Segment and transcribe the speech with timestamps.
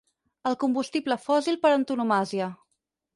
[0.51, 2.49] El combustible fòssil per antonomàsia.